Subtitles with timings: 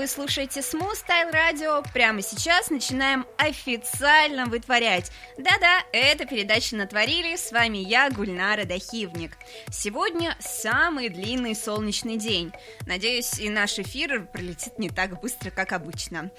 [0.00, 1.86] Вы слушаете Smooth Style Radio.
[1.92, 5.12] Прямо сейчас начинаем официально вытворять.
[5.36, 7.36] Да-да, это передача «Натворили».
[7.36, 9.36] С вами я, Гульнара Дахивник.
[9.70, 12.50] Сегодня самый длинный солнечный день.
[12.86, 16.30] Надеюсь, и наш эфир пролетит не так быстро, как обычно.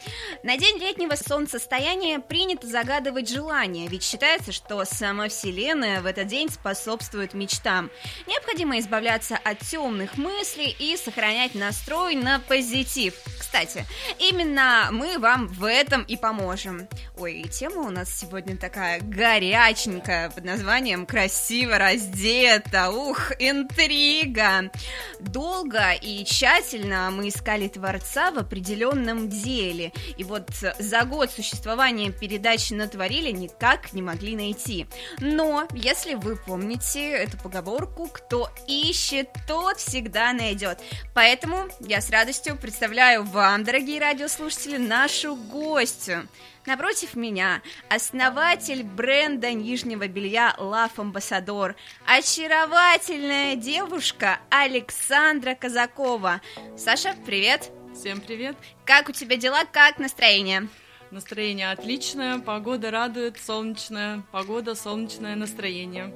[0.42, 6.50] На день летнего солнцестояния принято загадывать желания, ведь считается, что сама Вселенная в этот день
[6.50, 7.92] способствует мечтам.
[8.26, 13.14] Необходимо избавляться от темных мыслей и сохранять настрой на позитив.
[13.52, 13.86] Кстати,
[14.18, 16.88] именно мы вам в этом и поможем.
[17.18, 22.92] Ой, и тема у нас сегодня такая горяченькая под названием «Красиво раздета».
[22.92, 24.72] Ух, интрига!
[25.20, 29.92] Долго и тщательно мы искали Творца в определенном деле.
[30.16, 30.50] И вот
[30.80, 34.88] за год существования передачи «Натворили» никак не могли найти.
[35.20, 40.80] Но, если вы помните эту поговорку, кто ищет, тот всегда найдет.
[41.14, 46.28] Поэтому я с радостью представляю вам дорогие радиослушатели, нашу гостью.
[46.66, 56.42] Напротив меня основатель бренда нижнего белья Love Ambassador, очаровательная девушка Александра Казакова.
[56.78, 57.72] Саша, привет!
[57.96, 58.58] Всем привет!
[58.86, 60.68] Как у тебя дела, как настроение?
[61.10, 66.14] Настроение отличное, погода радует, солнечная погода, солнечное настроение.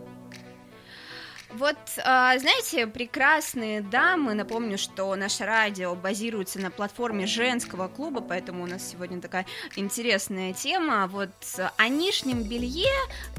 [1.58, 8.64] Вот, а, знаете, прекрасные дамы, напомню, что наше радио базируется на платформе женского клуба, поэтому
[8.64, 9.46] у нас сегодня такая
[9.78, 11.08] интересная тема.
[11.08, 11.30] Вот
[11.78, 12.92] о нижнем белье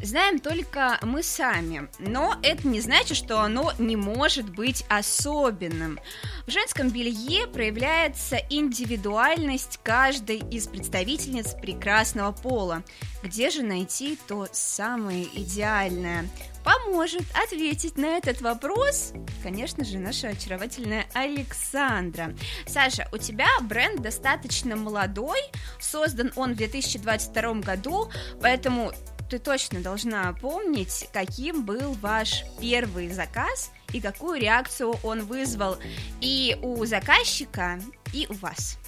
[0.03, 6.01] знаем только мы сами, но это не значит, что оно не может быть особенным.
[6.47, 12.83] В женском белье проявляется индивидуальность каждой из представительниц прекрасного пола.
[13.27, 16.29] Где же найти то самое идеальное?
[16.63, 22.37] Поможет ответить на этот вопрос, конечно же, наша очаровательная Александра.
[22.69, 25.41] Саша, у тебя бренд достаточно молодой,
[25.81, 28.93] создан он в 2022 году, поэтому
[29.29, 35.79] ты точно должна помнить, каким был ваш первый заказ и какую реакцию он вызвал
[36.21, 37.81] и у заказчика,
[38.13, 38.79] и у вас.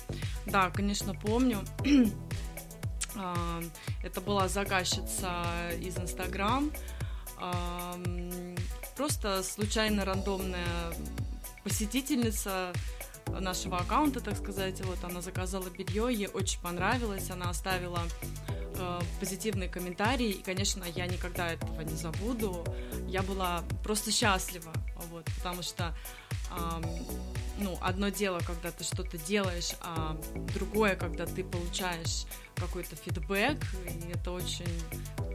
[0.46, 1.58] Да, конечно, помню.
[4.02, 5.44] Это была заказчица
[5.80, 6.70] из Инстаграм,
[8.96, 10.92] просто случайно рандомная
[11.64, 12.72] посетительница
[13.40, 18.00] нашего аккаунта, так сказать, вот она заказала белье, ей очень понравилось, она оставила
[18.76, 22.64] э, позитивный комментарий, и, конечно, я никогда этого не забуду,
[23.06, 24.72] я была просто счастлива,
[25.10, 25.94] вот, потому что
[27.60, 30.16] ну, одно дело, когда ты что-то делаешь, а
[30.54, 32.24] другое, когда ты получаешь
[32.56, 34.82] какой-то фидбэк, и это очень,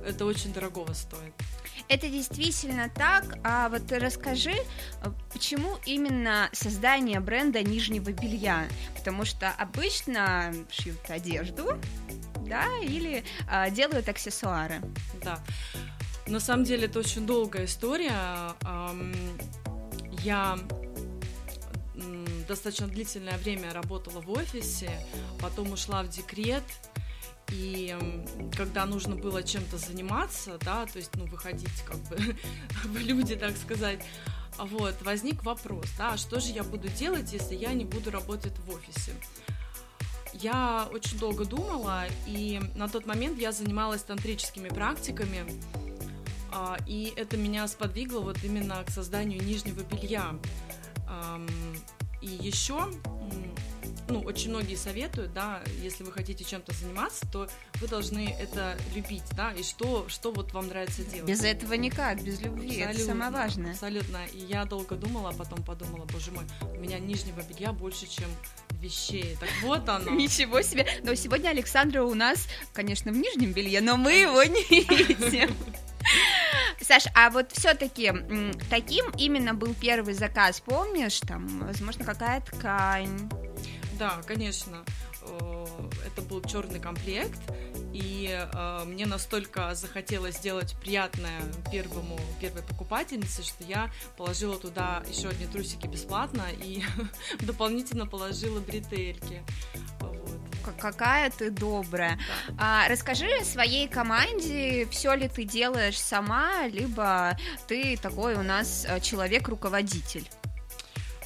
[0.05, 1.33] это очень дорогого стоит.
[1.89, 3.37] Это действительно так.
[3.43, 4.53] А вот расскажи,
[5.31, 8.67] почему именно создание бренда нижнего белья?
[8.95, 11.77] Потому что обычно шьют одежду,
[12.47, 14.81] да, или а, делают аксессуары.
[15.23, 15.39] Да.
[16.27, 18.53] На самом деле это очень долгая история.
[20.23, 20.57] Я
[22.47, 24.91] достаточно длительное время работала в офисе,
[25.39, 26.63] потом ушла в декрет,
[27.51, 27.95] и
[28.55, 32.17] когда нужно было чем-то заниматься, да, то есть, ну, выходить как бы
[32.85, 33.99] в люди, так сказать,
[34.57, 38.69] вот, возник вопрос, да, что же я буду делать, если я не буду работать в
[38.71, 39.13] офисе?
[40.33, 45.45] Я очень долго думала, и на тот момент я занималась тантрическими практиками,
[46.51, 50.35] а, и это меня сподвигло вот именно к созданию нижнего белья.
[52.23, 52.89] И еще
[54.07, 57.47] ну, очень многие советуют, да, если вы хотите чем-то заниматься, то
[57.81, 61.29] вы должны это любить, да, и что, что вот вам нравится делать.
[61.29, 63.71] Без этого никак, без любви, абсолютно, это самое важное.
[63.71, 68.07] Абсолютно, и я долго думала, а потом подумала, боже мой, у меня нижнего белья больше,
[68.07, 68.29] чем
[68.79, 70.11] вещей, так вот оно.
[70.15, 74.63] Ничего себе, но сегодня Александра у нас, конечно, в нижнем белье, но мы его не
[74.69, 75.49] видим.
[76.83, 78.11] Саш, а вот все-таки
[78.69, 80.59] каким именно был первый заказ?
[80.59, 83.29] Помнишь, там, возможно, какая ткань?
[83.97, 84.83] Да, конечно.
[85.25, 85.65] Э,
[86.05, 87.39] это был черный комплект,
[87.93, 91.41] и э, мне настолько захотелось сделать приятное
[91.71, 96.83] первому первой покупательнице, что я положила туда еще одни трусики бесплатно и
[97.41, 99.41] дополнительно положила бретельки.
[100.79, 102.19] Какая ты добрая.
[102.49, 102.53] Да.
[102.57, 107.37] А, расскажи своей команде, все ли ты делаешь сама, либо
[107.67, 110.27] ты такой у нас э, человек-руководитель.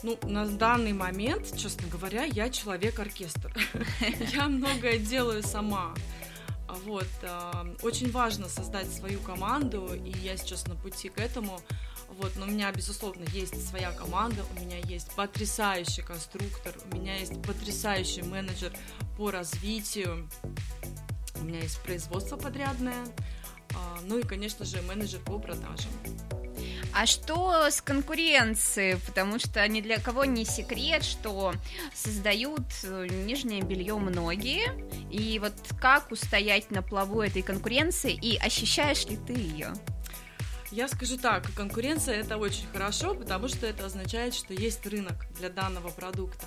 [0.03, 3.51] Ну, на данный момент, честно говоря, я человек-оркестр.
[4.33, 5.93] Я многое делаю сама.
[6.85, 7.07] Вот,
[7.81, 11.61] очень важно создать свою команду, и я сейчас на пути к этому.
[12.09, 17.15] Вот, но у меня, безусловно, есть своя команда, у меня есть потрясающий конструктор, у меня
[17.15, 18.73] есть потрясающий менеджер
[19.17, 20.29] по развитию,
[21.35, 23.05] у меня есть производство подрядное,
[23.75, 25.91] а, ну и, конечно же, менеджер по продажам.
[26.93, 28.97] А что с конкуренцией?
[29.05, 31.53] Потому что ни для кого не секрет, что
[31.93, 34.71] создают э, нижнее белье многие.
[35.11, 39.73] И вот как устоять на плаву этой конкуренции и ощущаешь ли ты ее?
[40.77, 45.49] Я скажу так, конкуренция это очень хорошо, потому что это означает, что есть рынок для
[45.49, 46.45] данного продукта.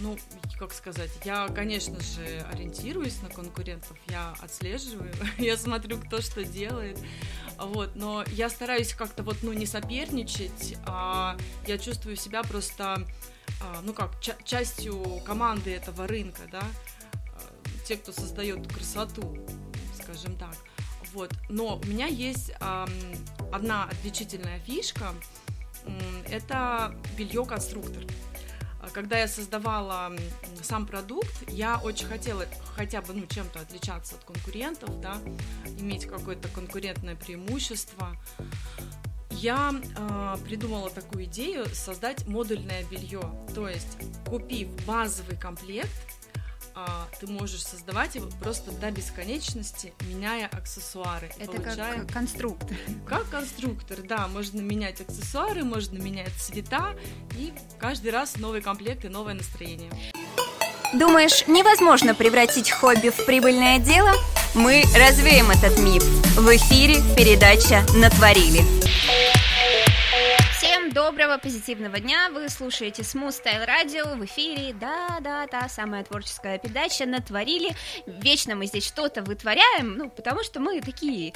[0.00, 0.18] Ну,
[0.58, 6.98] как сказать, я, конечно же, ориентируюсь на конкурентов, я отслеживаю, я смотрю, кто что делает,
[7.58, 11.36] вот, но я стараюсь как-то вот, ну, не соперничать, а
[11.68, 13.06] я чувствую себя просто,
[13.62, 16.64] а, ну, как, частью команды этого рынка, да,
[17.28, 19.46] а, те, кто создает красоту,
[20.02, 20.56] скажем так.
[21.14, 21.32] Вот.
[21.48, 22.90] Но у меня есть эм,
[23.52, 25.14] одна отличительная фишка.
[26.28, 28.04] Это белье-конструктор.
[28.92, 30.12] Когда я создавала
[30.62, 35.18] сам продукт, я очень хотела хотя бы ну, чем-то отличаться от конкурентов, да,
[35.78, 38.16] иметь какое-то конкурентное преимущество.
[39.30, 43.22] Я э, придумала такую идею создать модульное белье.
[43.54, 45.90] То есть, купив базовый комплект,
[46.74, 51.30] а, ты можешь создавать его просто до бесконечности, меняя аксессуары.
[51.38, 52.00] Это получая...
[52.00, 52.76] как конструктор.
[53.06, 54.26] Как конструктор, да.
[54.28, 56.94] Можно менять аксессуары, можно менять цвета,
[57.36, 59.90] и каждый раз новый комплект и новое настроение.
[60.94, 64.12] Думаешь, невозможно превратить хобби в прибыльное дело?
[64.54, 66.04] Мы развеем этот миф.
[66.36, 69.33] В эфире передача «Натворили».
[70.94, 72.30] Доброго, позитивного дня!
[72.30, 74.72] Вы слушаете Smooth Style Radio в эфире.
[74.74, 77.74] Да-да, та самая творческая передача «Натворили».
[78.06, 81.32] Вечно мы здесь что-то вытворяем, ну, потому что мы такие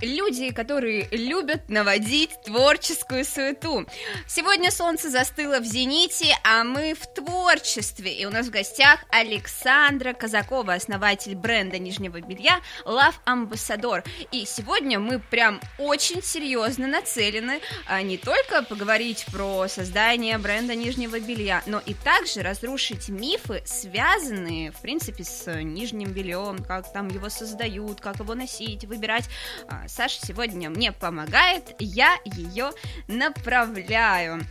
[0.00, 3.86] люди, которые любят наводить творческую суету.
[4.26, 8.14] Сегодня солнце застыло в зените, а мы в творчестве.
[8.14, 14.02] И у нас в гостях Александра Казакова, основатель бренда нижнего белья Love Ambassador.
[14.32, 18.93] И сегодня мы прям очень серьезно нацелены а, не только поговорить
[19.32, 26.12] про создание бренда нижнего белья, но и также разрушить мифы, связанные, в принципе, с нижним
[26.12, 29.28] бельем, как там его создают, как его носить, выбирать.
[29.68, 32.70] А, Саша сегодня мне помогает, я ее
[33.08, 34.42] направляю.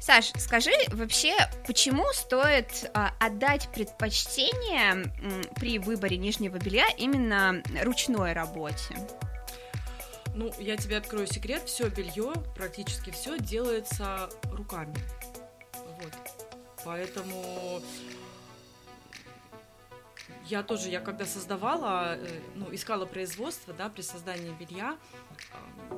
[0.00, 1.34] Саш, скажи вообще,
[1.66, 5.12] почему стоит а, отдать предпочтение
[5.56, 8.96] при выборе нижнего белья именно ручной работе?
[10.34, 14.96] Ну, я тебе открою секрет, все белье, практически все делается руками.
[15.72, 16.12] Вот.
[16.84, 17.80] Поэтому
[20.46, 24.96] я тоже, я когда создавала, э, ну, искала производство, да, при создании белья,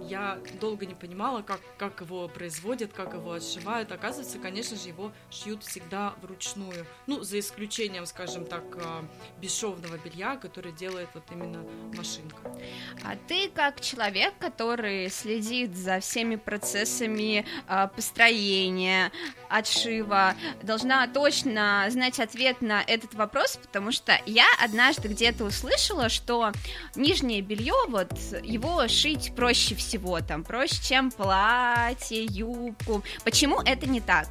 [0.02, 3.92] я долго не понимала, как, как его производят, как его отшивают.
[3.92, 6.86] Оказывается, конечно же, его шьют всегда вручную.
[7.06, 9.04] Ну, за исключением, скажем так, а,
[9.40, 11.64] бесшовного белья, который делает вот именно
[11.96, 12.36] машинка.
[13.04, 17.46] А ты как человек, который следит за всеми процессами
[17.94, 19.10] построения,
[19.48, 26.52] отшива, должна точно знать ответ на этот вопрос, потому что я однажды где-то услышала, что
[26.94, 28.12] нижнее белье, вот
[28.42, 33.02] его шить проще всего, там, проще, чем платье, юбку.
[33.24, 34.28] Почему это не так?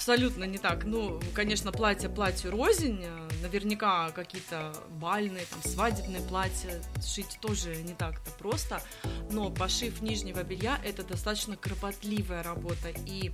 [0.00, 0.84] Абсолютно не так.
[0.84, 3.04] Ну, конечно, платье платью рознь.
[3.42, 8.82] Наверняка какие-то бальные, там, свадебные платья шить тоже не так-то просто.
[9.30, 12.88] Но пошив нижнего белья– это достаточно кропотливая работа.
[13.04, 13.30] И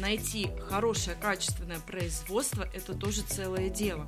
[0.00, 4.04] найти хорошее, качественное производство– это тоже целое дело.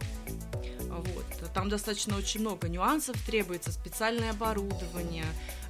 [0.89, 1.53] Вот.
[1.55, 5.27] Там достаточно очень много нюансов, требуется специальное оборудование,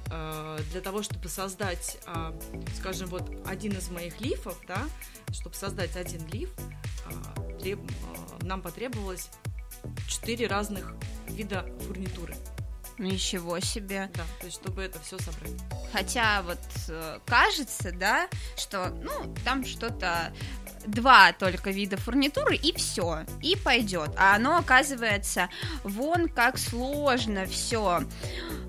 [0.71, 2.37] для того, чтобы создать, а,
[2.77, 4.83] скажем, вот один из моих лифов, да,
[5.31, 6.49] чтобы создать один лиф,
[7.05, 7.75] э,
[8.41, 9.29] нам потребовалось
[10.07, 10.93] четыре разных
[11.27, 12.35] вида фурнитуры.
[12.97, 14.11] Ничего себе.
[14.13, 15.53] Да, то есть чтобы это все собрать.
[15.91, 20.33] Хотя вот э, кажется, да, что, ну, там что-то
[20.85, 24.11] два только вида фурнитуры и все, и пойдет.
[24.17, 25.49] А оно оказывается
[25.83, 28.03] вон как сложно все.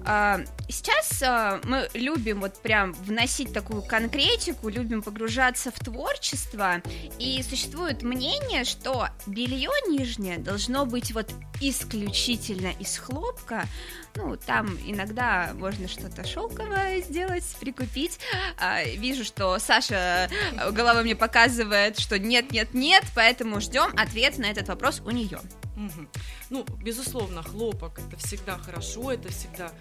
[0.05, 6.83] А, сейчас а, мы любим вот прям вносить такую конкретику, любим погружаться в творчество,
[7.19, 13.67] и существует мнение, что белье нижнее должно быть вот исключительно из хлопка,
[14.15, 18.19] ну, там иногда можно что-то шелковое сделать, прикупить.
[18.59, 20.29] А, вижу, что Саша
[20.73, 25.41] головой мне показывает, что нет, нет, нет, поэтому ждем ответ на этот вопрос у нее.
[25.77, 26.07] Угу.
[26.51, 29.73] Ну, безусловно, хлопок это всегда хорошо, это всегда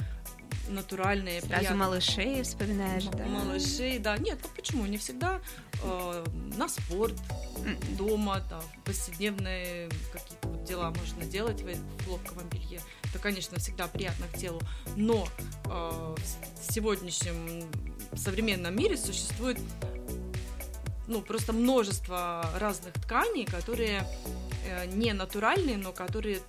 [0.70, 1.42] натуральные.
[1.42, 1.80] Сразу приятные.
[1.80, 3.26] малышей вспоминаешь, да?
[3.26, 4.18] Малышей, да.
[4.18, 4.86] Нет, ну почему?
[4.86, 5.42] Не всегда
[5.84, 7.16] э, на спорт,
[7.98, 12.82] дома, там, повседневные какие-то дела можно делать в, хлопковом белье.
[13.04, 14.62] Это, конечно, всегда приятно к телу.
[14.96, 15.28] Но
[15.66, 17.70] э, в сегодняшнем
[18.16, 19.58] современном мире существует
[21.08, 24.06] ну, просто множество разных тканей, которые
[24.66, 26.40] э, не натуральные, но которые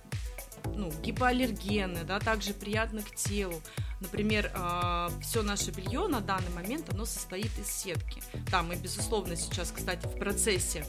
[0.75, 3.61] ну, гипоаллергены, да, также приятны к телу.
[3.99, 8.21] Например, э, все наше белье на данный момент, оно состоит из сетки.
[8.51, 10.85] Да, мы, безусловно, сейчас, кстати, в процессе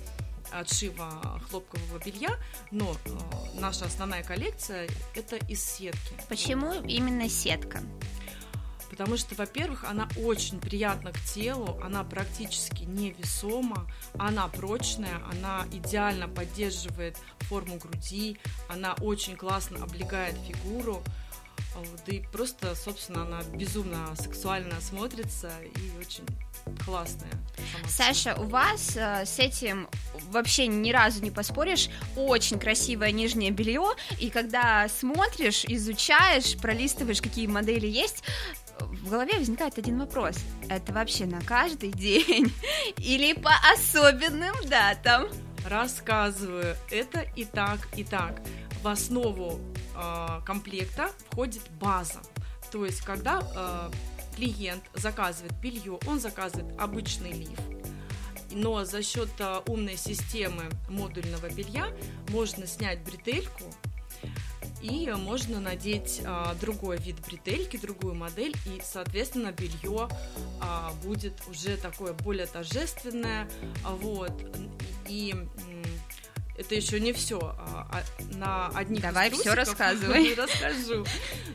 [0.52, 2.36] отшива хлопкового белья,
[2.70, 3.10] но э,
[3.60, 6.14] наша основная коллекция это из сетки.
[6.28, 7.82] Почему именно сетка?
[8.90, 16.28] Потому что, во-первых, она очень приятна к телу, она практически невесома, она прочная, она идеально
[16.28, 21.02] поддерживает форму груди, она очень классно облегает фигуру.
[22.06, 26.24] Да и просто, собственно, она безумно сексуально смотрится и очень
[26.84, 27.30] классная.
[27.88, 29.88] Саша, у вас э, с этим
[30.30, 31.88] вообще ни разу не поспоришь.
[32.16, 38.24] Очень красивое нижнее белье, и когда смотришь, изучаешь, пролистываешь, какие модели есть,
[38.80, 40.36] в голове возникает один вопрос.
[40.68, 42.52] Это вообще на каждый день
[42.96, 45.28] или по особенным датам?
[45.68, 46.76] Рассказываю.
[46.90, 48.40] Это и так, и так.
[48.82, 49.60] В основу
[49.96, 52.20] э, комплекта входит база.
[52.70, 53.90] То есть, когда э,
[54.36, 57.58] клиент заказывает белье, он заказывает обычный лиф,
[58.52, 61.88] но за счет э, умной системы модульного белья
[62.28, 63.64] можно снять бретельку
[64.84, 70.08] и можно надеть а, другой вид бретельки, другую модель, и, соответственно, белье
[70.60, 73.48] а, будет уже такое более торжественное,
[73.82, 74.32] а, вот,
[75.08, 75.84] и, и
[76.56, 77.38] это еще не все.
[77.58, 78.02] А, а,
[78.36, 80.34] на одних Давай из трусиков, все рассказывай.
[80.36, 81.04] Расскажу.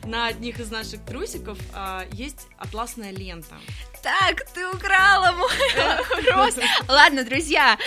[0.06, 3.56] На одних из наших трусиков а, есть атласная лента.
[4.01, 6.56] Так, ты украла мой вопрос.
[6.88, 7.77] Ладно, друзья,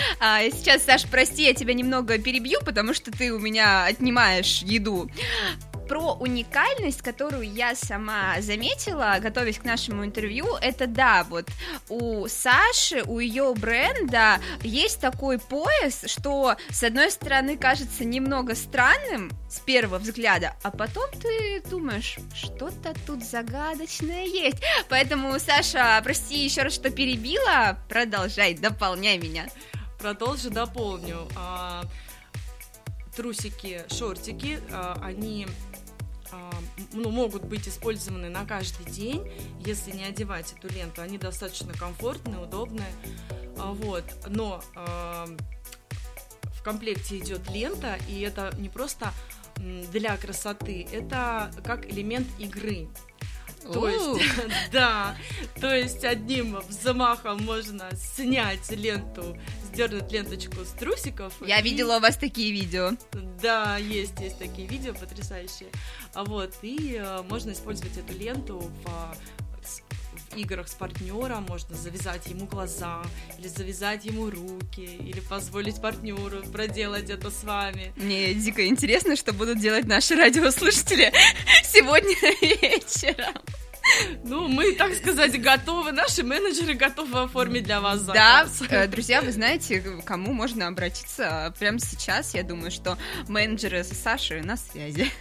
[0.51, 5.09] сейчас, Саш, прости, я тебя немного перебью, потому что ты у меня отнимаешь еду
[5.87, 11.47] про уникальность, которую я сама заметила, готовясь к нашему интервью, это да, вот
[11.89, 19.31] у Саши, у ее бренда есть такой пояс, что с одной стороны кажется немного странным
[19.49, 24.57] с первого взгляда, а потом ты думаешь, что-то тут загадочное есть.
[24.89, 29.47] Поэтому, Саша, прости еще раз, что перебила, продолжай, дополняй меня.
[29.99, 31.27] Продолжу, дополню.
[31.35, 31.83] А,
[33.15, 35.47] трусики, шортики, а, они
[36.91, 39.31] ну, могут быть использованы на каждый день,
[39.65, 41.01] если не одевать эту ленту.
[41.01, 42.91] Они достаточно комфортные, удобные.
[43.57, 44.03] А, вот.
[44.27, 45.27] Но а,
[46.53, 49.13] в комплекте идет лента, и это не просто
[49.91, 52.87] для красоты, это как элемент игры.
[53.71, 54.21] То есть,
[54.71, 55.15] да,
[55.59, 59.37] то есть одним взмахом можно снять ленту,
[59.73, 61.33] сдернуть ленточку с трусиков.
[61.41, 61.63] Я и...
[61.63, 62.91] видела у вас такие видео.
[63.41, 65.69] Да, есть, есть такие видео потрясающие.
[66.13, 69.17] А вот, и э, можно использовать эту ленту в
[70.33, 73.03] в играх с партнером можно завязать ему глаза,
[73.37, 77.93] или завязать ему руки, или позволить партнеру проделать это с вами.
[77.95, 81.11] Мне дико интересно, что будут делать наши радиослушатели
[81.63, 83.41] сегодня вечером.
[84.23, 88.59] Ну, мы, так сказать, готовы, наши менеджеры готовы оформить для вас заказ.
[88.59, 92.33] Да, э, друзья, вы знаете, кому можно обратиться прямо сейчас.
[92.33, 92.97] Я думаю, что
[93.27, 95.11] менеджеры Саши на связи.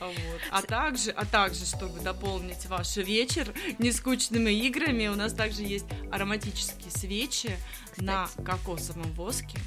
[0.00, 0.40] Вот.
[0.50, 6.90] А также, а также, чтобы дополнить ваш вечер нескучными играми, у нас также есть ароматические
[6.90, 7.56] свечи
[7.90, 8.02] Кстати.
[8.02, 9.58] на кокосовом воске,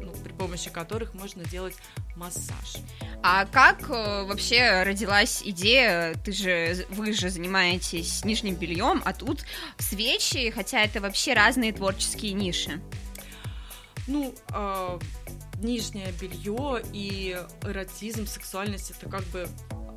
[0.00, 1.74] ну, при помощи которых можно делать
[2.14, 2.76] массаж.
[3.22, 6.14] А как э, вообще родилась идея?
[6.24, 9.44] Ты же, вы же занимаетесь нижним бельем, а тут
[9.78, 12.80] свечи, хотя это вообще разные творческие ниши.
[14.06, 14.98] Ну, э,
[15.62, 19.48] нижнее белье и эротизм, сексуальность это как бы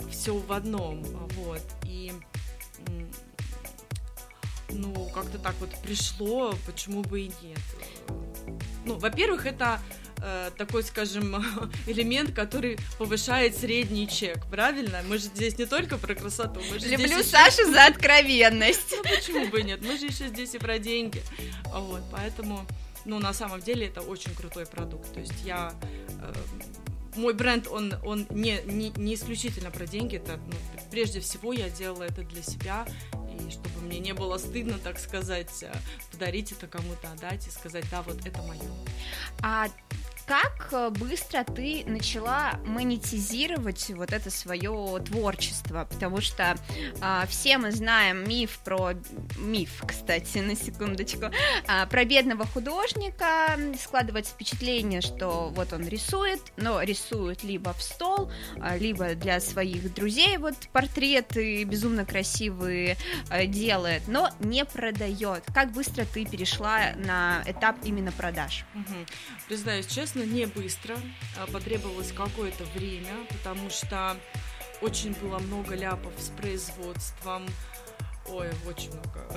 [0.10, 1.62] все в одном, вот.
[1.86, 2.12] И
[4.70, 7.60] ну, как-то так вот пришло, почему бы и нет.
[8.86, 9.80] Ну, во-первых, это
[10.18, 11.44] э, такой, скажем,
[11.88, 15.02] элемент, который повышает средний чек, правильно?
[15.08, 17.72] Мы же здесь не только про красоту, мы же Люблю здесь Сашу еще...
[17.72, 18.94] за откровенность.
[19.04, 19.82] Ну, почему бы нет?
[19.82, 21.22] Мы же еще здесь и про деньги.
[21.66, 22.66] Вот, поэтому,
[23.06, 25.14] ну, на самом деле, это очень крутой продукт.
[25.14, 25.74] То есть я...
[26.22, 26.34] Э,
[27.16, 30.56] мой бренд, он, он не, не, не исключительно про деньги, это, ну,
[30.90, 32.88] прежде всего я делала это для себя,
[33.30, 35.72] и чтобы мне не было стыдно, так сказать, э,
[36.12, 38.62] подарить это кому-то, отдать и сказать, да, вот это мое.
[39.42, 39.68] А
[40.26, 45.88] как э, быстро ты начала монетизировать вот это свое творчество?
[45.90, 46.56] Потому что
[47.02, 48.94] а, все мы знаем миф про
[49.38, 51.26] миф, кстати, на секундочку,
[51.68, 53.58] а, про бедного художника.
[53.80, 59.94] Складывается впечатление, что вот он рисует, но рисует либо в стол, а, либо для своих
[59.94, 62.98] друзей вот портреты безумно красивые
[63.30, 65.44] а, делает, но не продает.
[65.54, 68.66] Как быстро ты перешла на этап именно продаж?
[68.74, 69.06] Угу.
[69.48, 70.98] Признаюсь честно, не быстро.
[71.38, 74.18] А, потребовалось какое-то время, потому что
[74.82, 77.46] очень было много ляпов с производством.
[78.30, 79.28] Ой, очень много.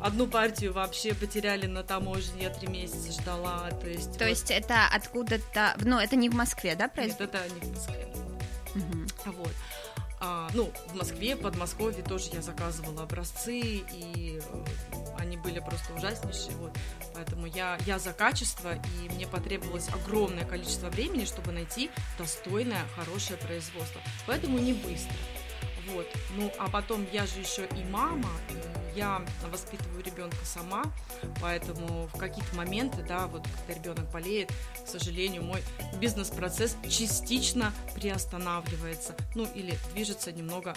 [0.02, 3.70] Одну партию вообще потеряли на таможне, я три месяца ждала.
[3.80, 4.30] То есть, то вот...
[4.30, 5.76] есть это откуда-то...
[5.80, 7.34] Ну, это не в Москве, да, происходит?
[7.34, 8.08] Нет, это не в Москве.
[8.74, 9.32] Угу.
[9.36, 9.52] Вот.
[10.20, 14.64] А, ну, в Москве, в Подмосковье тоже я заказывала образцы, и э,
[15.18, 16.56] они были просто ужаснейшие.
[16.56, 16.72] Вот.
[17.14, 23.38] Поэтому я, я за качество, и мне потребовалось огромное количество времени, чтобы найти достойное, хорошее
[23.38, 24.00] производство.
[24.26, 25.14] Поэтому не быстро.
[25.94, 26.06] Вот.
[26.36, 30.84] Ну, а потом я же еще и мама, и я воспитываю ребенка сама,
[31.40, 34.50] поэтому в какие-то моменты, да, вот когда ребенок болеет,
[34.84, 35.62] к сожалению, мой
[36.00, 40.74] бизнес-процесс частично приостанавливается, ну или движется немного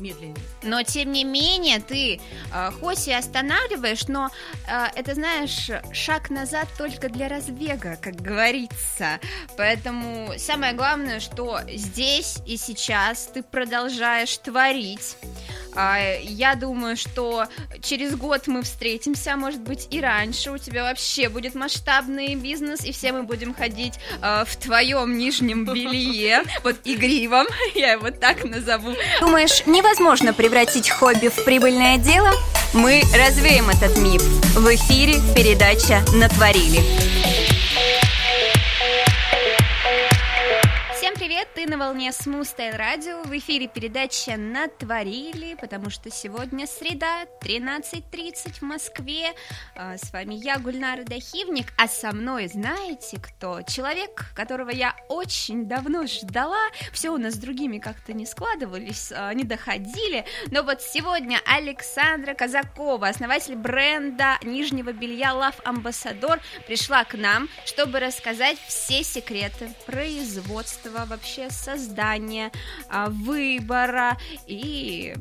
[0.00, 0.36] медленнее.
[0.62, 2.20] Но тем не менее ты
[2.52, 4.30] э, хоть и останавливаешь, но
[4.66, 9.20] э, это знаешь шаг назад только для разбега, как говорится.
[9.56, 15.16] Поэтому самое главное, что здесь и сейчас ты продолжаешь творить.
[15.74, 17.46] А, я думаю, что
[17.82, 20.50] через год мы встретимся, может быть, и раньше.
[20.50, 25.64] У тебя вообще будет масштабный бизнес, и все мы будем ходить а, в твоем нижнем
[25.64, 28.94] белье, вот игривом, я его так назову.
[29.20, 32.30] Думаешь, невозможно превратить хобби в прибыльное дело?
[32.72, 34.22] Мы развеем этот миф.
[34.54, 37.19] В эфире передача «Натворили».
[41.40, 41.54] Привет!
[41.54, 43.26] Ты на волне Style Radio.
[43.26, 49.32] В эфире передача «Натворили», потому что сегодня среда, 13.30 в Москве.
[49.76, 53.62] А, с вами я, Гульнара Дахивник, а со мной знаете кто?
[53.62, 56.68] Человек, которого я очень давно ждала.
[56.92, 60.24] Все у нас с другими как-то не складывались, а, не доходили.
[60.50, 68.00] Но вот сегодня Александра Казакова, основатель бренда нижнего белья Love Ambassador, пришла к нам, чтобы
[68.00, 72.50] рассказать все секреты производства вообще создания,
[72.88, 74.18] а, выбора.
[74.46, 75.14] И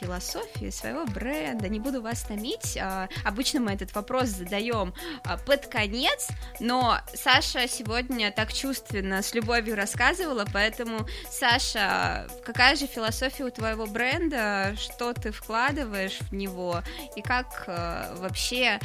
[0.00, 1.68] философии своего бренда.
[1.68, 2.76] Не буду вас томить.
[2.80, 6.28] А, обычно мы этот вопрос задаем а, под конец,
[6.60, 13.86] но Саша сегодня так чувственно с любовью рассказывала, поэтому, Саша, какая же философия у твоего
[13.86, 14.74] бренда?
[14.76, 16.82] Что ты вкладываешь в него?
[17.14, 17.64] И как
[18.18, 18.78] вообще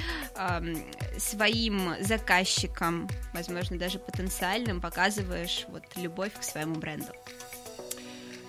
[1.17, 7.13] своим заказчикам, возможно, даже потенциальным, показываешь вот любовь к своему бренду?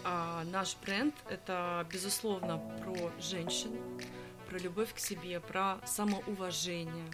[0.05, 3.71] А, наш бренд это безусловно про женщин,
[4.49, 7.07] про любовь к себе, про самоуважение.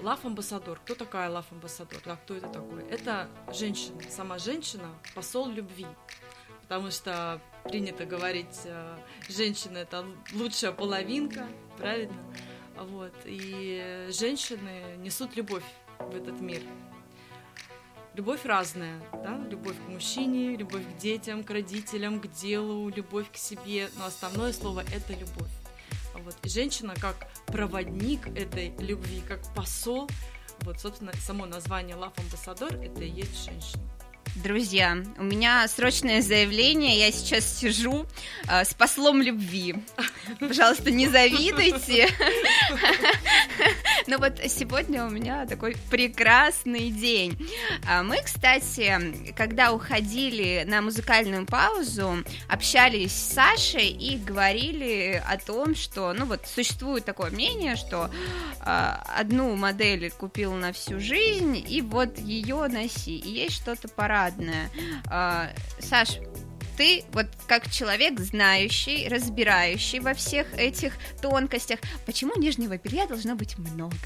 [0.00, 0.80] Лав амбассадор.
[0.84, 2.00] Кто такая лав амбассадор?
[2.04, 2.84] Да, кто это такой?
[2.84, 5.86] Это женщина, сама женщина, посол любви.
[6.62, 12.16] Потому что принято говорить, э, женщина это лучшая половинка, правильно?
[12.76, 13.14] Вот.
[13.24, 15.64] И женщины несут любовь
[15.98, 16.62] в этот мир.
[18.18, 23.36] Любовь разная, да, любовь к мужчине, любовь к детям, к родителям, к делу, любовь к
[23.36, 25.52] себе, но основное слово– это любовь.
[26.24, 26.34] Вот.
[26.42, 30.10] И женщина как проводник этой любви, как посол,
[30.62, 33.84] вот, собственно, само название Love Ambassador– это и есть женщина.
[34.42, 36.98] Друзья, у меня срочное заявление.
[36.98, 38.04] Я сейчас сижу
[38.48, 39.76] э, с послом любви.
[40.40, 42.08] Пожалуйста, не завидуйте.
[44.08, 47.38] Но вот сегодня у меня такой прекрасный день.
[47.88, 55.74] А мы, кстати, когда уходили на музыкальную паузу, общались с Сашей и говорили о том,
[55.74, 58.10] что, ну вот, существует такое мнение, что
[58.60, 63.16] э, одну модель купил на всю жизнь, и вот ее носи.
[63.16, 64.70] И есть что-то пора парадная.
[65.10, 66.18] А, Саш,
[66.78, 73.58] ты вот как человек знающий, разбирающий во всех этих тонкостях, почему нижнего белья должно быть
[73.58, 73.96] много?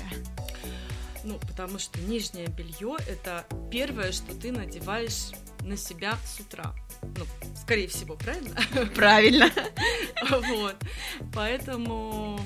[1.22, 6.74] Ну, потому что нижнее белье это первое, что ты надеваешь на себя с утра.
[7.02, 7.26] Ну,
[7.60, 8.58] скорее всего, правильно?
[8.94, 9.50] Правильно.
[10.30, 10.76] Вот.
[11.34, 12.40] Поэтому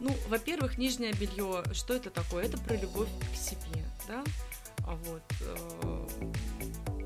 [0.00, 2.46] ну, во-первых, нижнее белье, что это такое?
[2.46, 4.24] Это про любовь к себе, да?
[4.86, 5.22] А вот.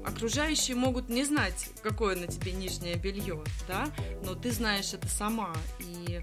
[0.05, 3.89] Э, окружающие могут не знать, какое на тебе нижнее белье, да,
[4.25, 5.55] но ты знаешь это сама.
[5.81, 6.21] И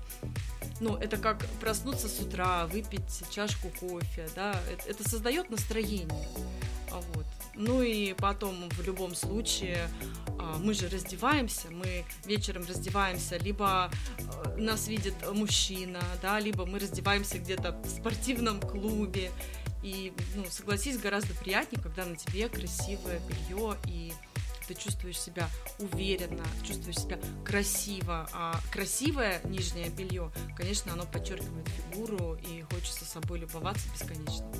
[0.79, 6.27] ну, это как проснуться с утра, выпить чашку кофе, да, это, это создает настроение.
[6.91, 7.25] А вот.
[7.55, 9.89] Ну и потом в любом случае
[10.39, 16.79] а, мы же раздеваемся, мы вечером раздеваемся, либо а, нас видит мужчина, да, либо мы
[16.79, 19.31] раздеваемся где-то в спортивном клубе.
[19.85, 24.13] И, ну, согласись, гораздо приятнее, когда на тебе красивое белье и
[24.67, 28.27] ты чувствуешь себя уверенно, чувствуешь себя красиво.
[28.33, 34.51] А красивое нижнее белье, конечно, оно подчеркивает фигуру и хочется собой любоваться бесконечно.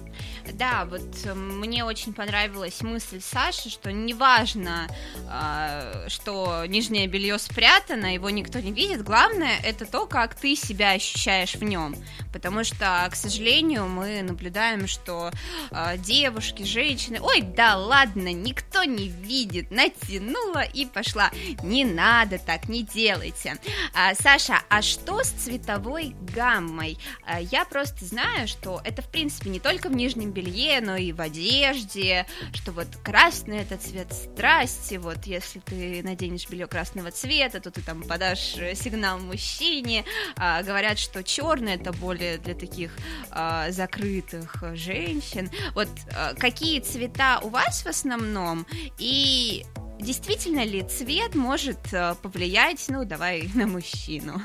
[0.53, 4.87] Да, вот э, мне очень понравилась мысль Саши, что неважно,
[5.29, 10.91] э, что нижнее белье спрятано, его никто не видит, главное это то, как ты себя
[10.91, 11.95] ощущаешь в нем,
[12.31, 15.31] потому что, к сожалению, мы наблюдаем, что
[15.71, 21.31] э, девушки, женщины, ой, да ладно, никто не видит, натянула и пошла,
[21.63, 23.57] не надо так, не делайте.
[23.93, 26.97] А, Саша, а что с цветовой гаммой?
[27.25, 31.11] А, я просто знаю, что это, в принципе, не только в нижнем белье, но и
[31.13, 37.59] в одежде, что вот красный это цвет страсти, вот если ты наденешь белье красного цвета,
[37.59, 40.03] то ты там подашь э, сигнал мужчине,
[40.35, 42.91] а, говорят, что черный это более для таких
[43.31, 45.49] а, закрытых женщин.
[45.73, 48.65] Вот а, какие цвета у вас в основном
[48.97, 49.65] и
[49.99, 54.41] Действительно ли цвет может э, повлиять, ну, давай, на мужчину?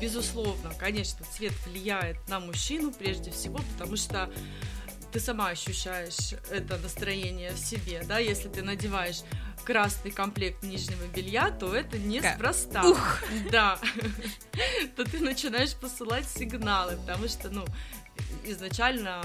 [0.00, 4.30] Безусловно, конечно, цвет влияет на мужчину прежде всего, потому что
[5.12, 9.22] ты сама ощущаешь это настроение в себе, да, если ты надеваешь
[9.64, 12.82] красный комплект нижнего белья, то это неспроста.
[12.84, 13.22] Ух.
[13.50, 13.78] Да.
[14.96, 17.64] То ты начинаешь посылать сигналы, потому что, ну,
[18.44, 19.22] изначально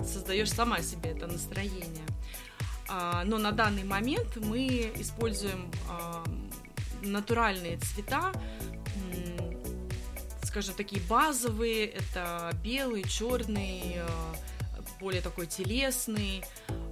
[0.00, 2.06] создаешь сама себе это настроение.
[2.88, 6.24] А, но на данный момент мы используем а,
[7.02, 8.32] натуральные цвета,
[10.44, 14.34] скажем, такие базовые, это белый, черный, а,
[15.04, 16.42] более такой телесный.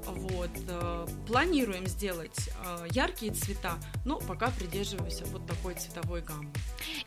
[0.04, 0.50] Вот.
[0.68, 6.50] Э, планируем сделать э, яркие цвета, но пока придерживаемся вот такой цветовой гаммы.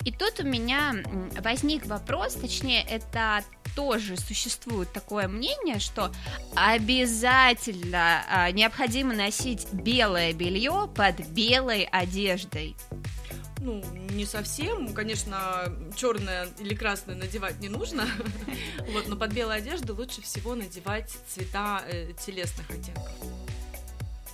[0.04, 0.96] И тут у меня
[1.42, 3.44] возник вопрос, точнее, это
[3.76, 6.12] тоже существует такое мнение, что
[6.56, 12.76] обязательно а, необходимо носить белое белье под белой одеждой
[13.66, 14.94] ну, не совсем.
[14.94, 18.08] Конечно, черное или красное надевать не нужно.
[18.94, 23.12] Вот, но под белой одежды лучше всего надевать цвета э, телесных оттенков.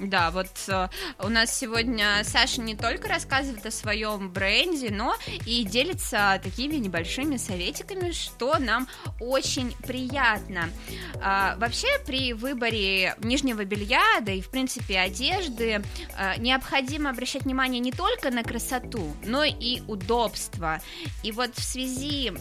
[0.01, 0.87] Да, вот э,
[1.19, 7.37] у нас сегодня Саша не только рассказывает о своем бренде, но и делится такими небольшими
[7.37, 8.87] советиками, что нам
[9.19, 10.71] очень приятно.
[11.15, 15.83] Э, вообще при выборе нижнего белья, да и в принципе одежды,
[16.17, 20.81] э, необходимо обращать внимание не только на красоту, но и удобство.
[21.21, 22.33] И вот в связи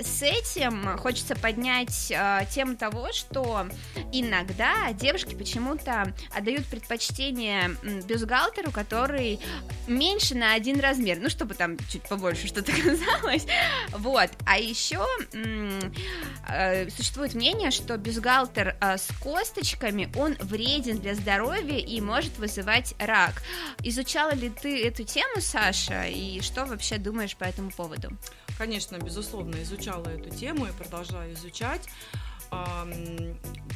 [0.00, 3.66] с этим хочется поднять э, тему того, что
[4.12, 9.40] иногда девушки почему-то отдают предпочтение предпочтение бюстгальтеру, который
[9.86, 13.46] меньше на один размер, ну, чтобы там чуть побольше что-то казалось,
[13.92, 15.04] вот, а еще
[16.48, 22.94] э, существует мнение, что бюстгальтер э, с косточками, он вреден для здоровья и может вызывать
[22.98, 23.42] рак.
[23.82, 28.10] Изучала ли ты эту тему, Саша, и что вообще думаешь по этому поводу?
[28.58, 31.88] Конечно, безусловно, изучала эту тему и продолжаю изучать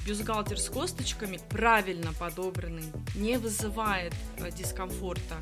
[0.07, 5.37] бюстгальтер с косточками правильно подобранный не вызывает э, дискомфорта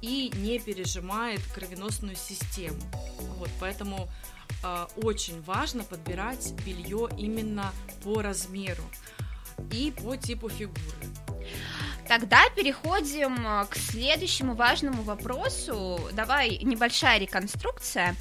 [0.00, 2.78] и не пережимает кровеносную систему.
[3.38, 4.08] Вот, поэтому
[4.62, 8.84] э, очень важно подбирать белье именно по размеру
[9.70, 10.80] и по типу фигуры.
[12.08, 15.98] Тогда переходим э, к следующему важному вопросу.
[16.12, 18.14] Давай небольшая реконструкция.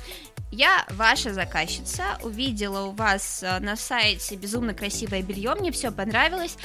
[0.51, 6.57] Я ваша заказчица, увидела у вас э, на сайте безумно красивое белье, мне все понравилось.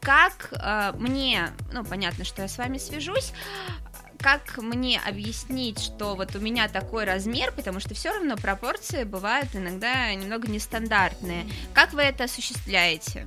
[0.00, 3.32] Как э, мне, ну понятно, что я с вами свяжусь,
[4.18, 9.48] как мне объяснить, что вот у меня такой размер, потому что все равно пропорции бывают
[9.54, 11.46] иногда немного нестандартные.
[11.72, 13.26] Как вы это осуществляете?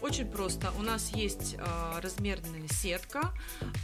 [0.00, 0.70] Очень просто.
[0.78, 3.32] У нас есть э, размерная сетка,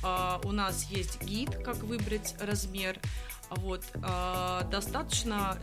[0.03, 2.99] э, у нас есть гид, как выбрать размер.
[3.51, 5.59] Вот, э, достаточно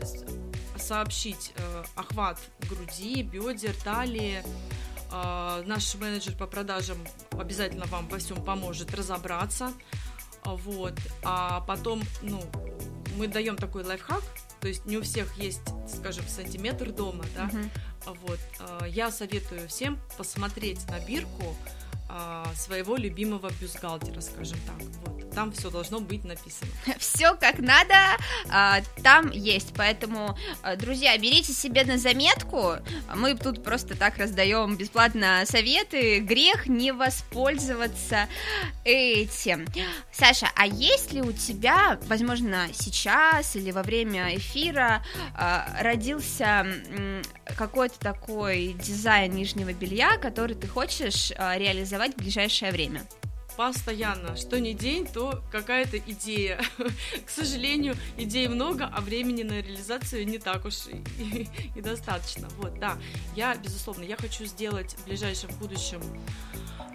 [0.77, 2.37] сообщить э, охват
[2.69, 4.43] груди, бедер, талии.
[5.11, 6.97] Наш менеджер по продажам
[7.31, 9.73] обязательно вам во всем поможет разобраться.
[10.45, 12.41] Вот, а потом, ну,
[13.17, 14.23] мы даем такой лайфхак,
[14.61, 17.49] то есть не у всех есть, скажем, сантиметр дома, да.
[17.49, 18.17] Uh-huh.
[18.25, 18.39] Вот,
[18.87, 21.55] я советую всем посмотреть на бирку
[22.55, 24.77] своего любимого бюстгальтера, скажем так.
[25.05, 25.21] Вот.
[25.33, 26.71] Там все должно быть написано.
[26.99, 27.95] Все как надо,
[28.49, 29.73] а, там есть.
[29.75, 32.75] Поэтому, а, друзья, берите себе на заметку.
[33.15, 36.19] Мы тут просто так раздаем бесплатно советы.
[36.19, 38.27] Грех не воспользоваться
[38.83, 39.65] этим.
[40.11, 46.67] Саша, а есть ли у тебя, возможно, сейчас или во время эфира а, родился
[47.57, 53.01] какой-то такой дизайн нижнего белья, который ты хочешь реализовать в ближайшее время?
[53.57, 56.59] постоянно, что не день, то какая-то идея.
[57.25, 62.47] К сожалению, идей много, а времени на реализацию не так уж и, и достаточно.
[62.57, 62.97] Вот, да,
[63.35, 66.01] я, безусловно, я хочу сделать в ближайшем будущем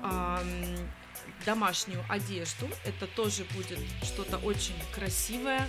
[0.03, 0.77] эм,
[1.45, 2.67] домашнюю одежду.
[2.85, 5.69] Это тоже будет что-то очень красивое,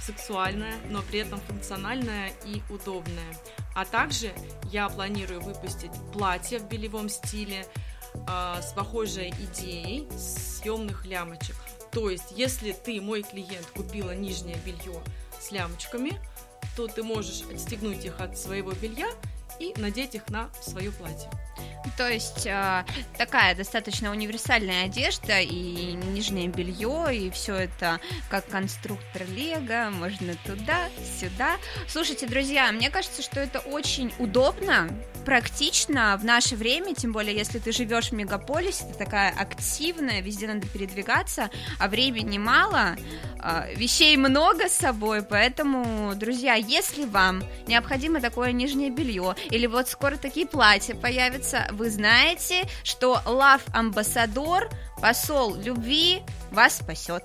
[0.00, 3.36] сексуальное, но при этом функциональное и удобное.
[3.74, 4.32] А также
[4.70, 7.66] я планирую выпустить платье в белевом стиле,
[8.26, 11.56] а, с похожей идеей съемных лямочек.
[11.92, 15.00] То есть, если ты, мой клиент, купила нижнее белье
[15.40, 16.20] с лямочками,
[16.76, 19.08] то ты можешь отстегнуть их от своего белья
[19.58, 21.30] и надеть их на свое платье.
[21.96, 22.84] То есть э,
[23.16, 30.88] такая достаточно универсальная одежда и нижнее белье, и все это как конструктор Лего, можно туда,
[31.18, 31.56] сюда.
[31.88, 34.90] Слушайте, друзья, мне кажется, что это очень удобно,
[35.26, 40.46] практично в наше время, тем более если ты живешь в мегаполисе, ты такая активная, везде
[40.46, 42.96] надо передвигаться, а времени мало,
[43.42, 49.88] э, вещей много с собой, поэтому, друзья, если вам необходимо такое нижнее белье, или вот
[49.88, 54.70] скоро такие платья появятся, вы знаете, что Love Амбассадор,
[55.02, 57.24] посол любви, вас спасет.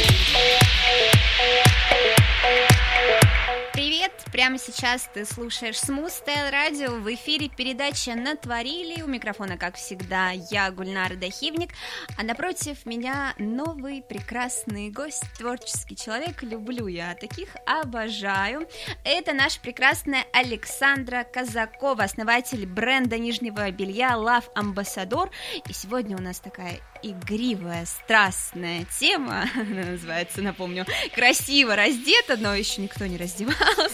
[4.31, 6.99] Прямо сейчас ты слушаешь Smooth Style Radio.
[7.01, 9.01] В эфире передача «Натворили».
[9.01, 11.71] У микрофона, как всегда, я, Гульнара Дахивник.
[12.17, 16.41] А напротив меня новый прекрасный гость, творческий человек.
[16.43, 18.67] Люблю я таких, обожаю.
[19.03, 25.29] Это наша прекрасная Александра Казакова, основатель бренда нижнего белья Love Ambassador.
[25.67, 33.05] И сегодня у нас такая игривая, страстная тема, называется, напомню, красиво раздета, но еще никто
[33.05, 33.90] не раздевался.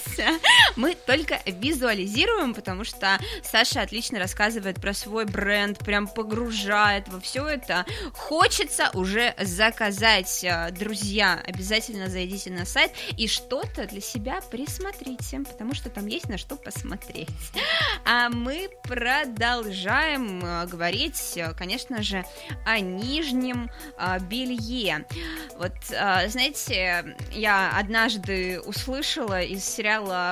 [0.76, 7.46] Мы только визуализируем, потому что Саша отлично рассказывает про свой бренд, прям погружает во все
[7.48, 7.86] это.
[8.14, 15.90] Хочется уже заказать, друзья, обязательно зайдите на сайт и что-то для себя присмотрите, потому что
[15.90, 17.30] там есть на что посмотреть.
[18.06, 22.24] А мы продолжаем говорить, конечно же,
[22.66, 23.70] о нижнем
[24.30, 25.06] белье.
[25.58, 29.87] Вот, знаете, я однажды услышала из сериала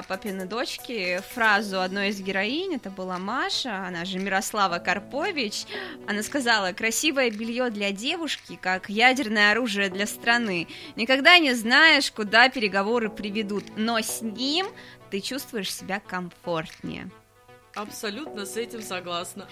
[0.08, 5.66] «Папины дочки» фразу одной из героинь, это была Маша, она же Мирослава Карпович,
[6.08, 10.68] она сказала, красивое белье для девушки, как ядерное оружие для страны.
[10.98, 14.68] Никогда не знаешь, куда переговоры приведут, но с ним
[15.10, 17.10] ты чувствуешь себя комфортнее.
[17.76, 19.48] Абсолютно с этим согласна.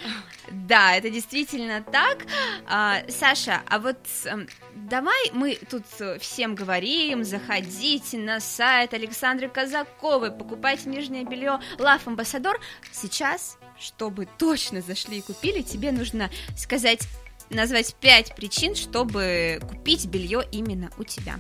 [0.50, 2.26] Да, это действительно так.
[2.66, 5.86] А, Саша, а вот эм, давай мы тут
[6.22, 12.56] всем говорим, заходите на сайт Александры Казаковой, покупайте нижнее белье Love Ambassador.
[12.92, 17.06] Сейчас, чтобы точно зашли и купили, тебе нужно сказать,
[17.50, 21.40] назвать пять причин, чтобы купить белье именно у тебя.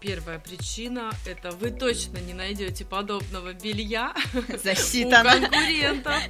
[0.00, 4.14] Первая причина– это вы точно не найдете подобного белья
[4.62, 5.36] Засчитано.
[5.36, 6.22] у конкурентов.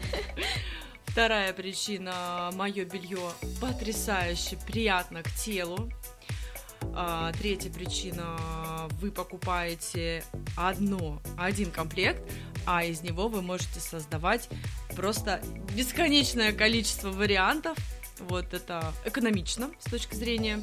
[1.06, 5.90] Вторая причина– мое белье потрясающе приятно к телу.
[6.94, 8.38] А, третья причина–
[9.00, 10.24] вы покупаете
[10.56, 12.22] одно, один комплект,
[12.66, 14.48] а из него вы можете создавать
[14.96, 15.40] просто
[15.74, 17.76] бесконечное количество вариантов.
[18.20, 20.60] Вот это экономично с точки зрения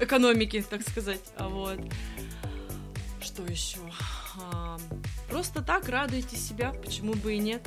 [0.00, 1.20] экономики, так сказать.
[1.36, 1.78] А вот.
[3.20, 3.78] Что еще?
[4.38, 4.78] А,
[5.28, 7.62] просто так радуйте себя, почему бы и нет.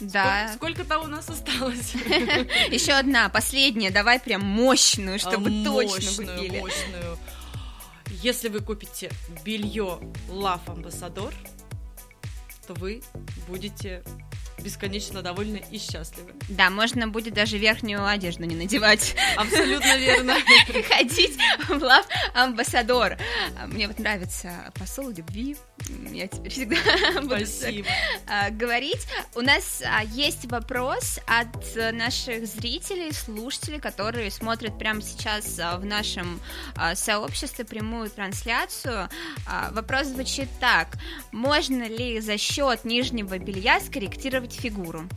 [0.00, 0.50] Да.
[0.54, 1.94] Сколько, то у нас осталось?
[2.70, 6.60] Еще одна, последняя, давай прям мощную, чтобы а, точно купили.
[6.60, 7.18] Мощную.
[8.22, 9.10] Если вы купите
[9.44, 11.34] белье Love Ambassador,
[12.66, 13.02] то вы
[13.46, 14.02] будете
[14.62, 16.32] бесконечно довольны и счастливы.
[16.48, 19.14] Да, можно будет даже верхнюю одежду не надевать.
[19.36, 20.34] Абсолютно верно.
[20.88, 23.16] Ходить в лав амбассадор.
[23.66, 25.56] Мне вот нравится посол любви.
[26.12, 26.76] Я теперь всегда
[27.22, 27.36] буду
[28.26, 29.06] а, говорить.
[29.34, 35.84] У нас а, есть вопрос от наших зрителей, слушателей, которые смотрят прямо сейчас а, в
[35.84, 36.40] нашем
[36.76, 39.08] а, сообществе прямую трансляцию.
[39.46, 40.88] А, Вопрос звучит так:
[41.32, 45.08] можно ли за счет нижнего белья скорректировать фигуру?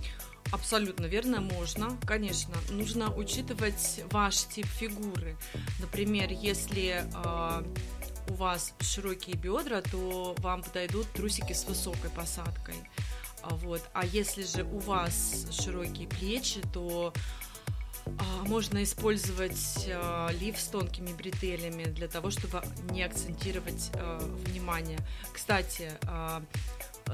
[0.52, 2.54] Абсолютно верно, можно, конечно.
[2.70, 5.36] Нужно учитывать ваш тип фигуры.
[5.80, 7.64] Например, если э,
[8.30, 12.76] у вас широкие бедра, то вам подойдут трусики с высокой посадкой.
[13.42, 13.82] А, Вот.
[13.94, 17.14] А если же у вас широкие плечи, то
[18.06, 25.00] а, можно использовать а, лиф с тонкими бретелями для того, чтобы не акцентировать а, внимание.
[25.32, 25.92] Кстати,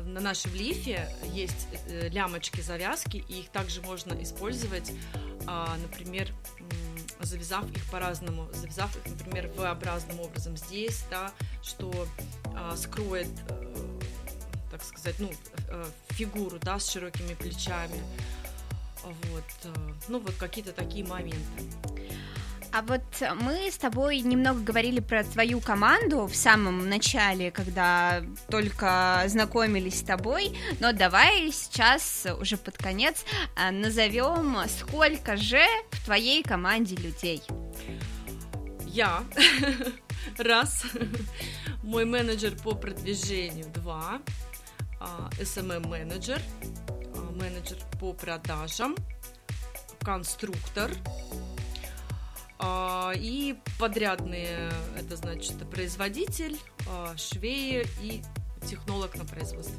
[0.03, 4.91] на нашем лифе есть э, лямочки завязки, и их также можно использовать,
[5.47, 6.31] а, например,
[7.21, 12.07] завязав их по-разному, завязав их, например, V-образным образом здесь, да, что
[12.55, 13.99] а, скроет, э,
[14.71, 15.31] так сказать, ну,
[15.67, 17.99] э, фигуру, да, с широкими плечами.
[19.03, 19.73] Вот,
[20.09, 21.63] ну вот какие-то такие моменты.
[22.71, 23.01] А вот
[23.41, 30.03] мы с тобой немного говорили про твою команду в самом начале, когда только знакомились с
[30.03, 37.41] тобой, но давай сейчас уже под конец а, назовем, сколько же в твоей команде людей.
[38.85, 39.23] Я.
[40.37, 40.83] Раз,
[41.81, 44.21] мой менеджер по продвижению два,
[45.39, 46.41] SMM менеджер,
[47.15, 48.95] а, менеджер по продажам,
[50.01, 50.91] конструктор.
[50.91, 51.68] а,
[52.61, 56.57] и подрядные, это значит производитель,
[56.89, 58.21] а, швеи и
[58.67, 59.77] технолог на производстве.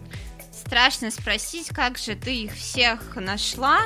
[0.52, 3.80] Страшно спросить, как же ты их всех нашла,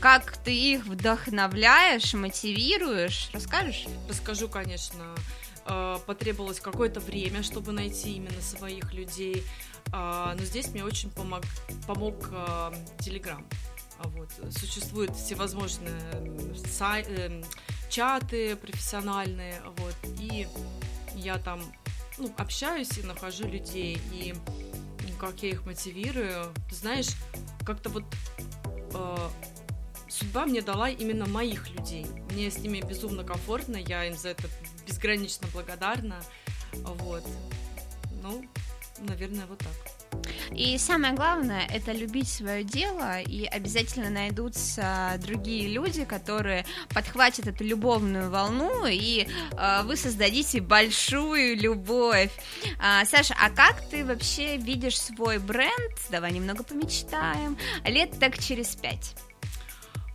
[0.00, 3.86] как ты их вдохновляешь, мотивируешь, расскажешь?
[4.08, 5.14] Расскажу, конечно.
[5.66, 9.42] Э, Потребовалось какое-то время, чтобы найти именно своих людей.
[9.92, 11.42] А, Но здесь мне очень помог,
[11.86, 13.44] помог э, Telegram.
[13.98, 14.28] А Вот.
[14.50, 17.44] Существуют всевозможные сай- эм,
[17.94, 20.48] чаты профессиональные, вот, и
[21.14, 21.60] я там
[22.18, 24.34] ну, общаюсь и нахожу людей, и
[25.20, 27.10] как я их мотивирую, ты знаешь,
[27.64, 28.02] как-то вот
[28.94, 29.28] э,
[30.08, 32.04] судьба мне дала именно моих людей.
[32.32, 34.48] Мне с ними безумно комфортно, я им за это
[34.86, 36.20] безгранично благодарна.
[36.72, 37.24] Вот.
[38.22, 38.44] Ну,
[38.98, 39.93] наверное, вот так.
[40.52, 47.64] И самое главное это любить свое дело, и обязательно найдутся другие люди, которые подхватят эту
[47.64, 52.30] любовную волну, и э, вы создадите большую любовь.
[52.78, 55.94] А, Саша, а как ты вообще видишь свой бренд?
[56.10, 57.58] Давай немного помечтаем.
[57.84, 59.14] Лет так через пять.